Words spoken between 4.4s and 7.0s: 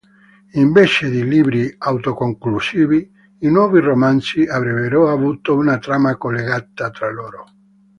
avrebbero avuto una trama collegata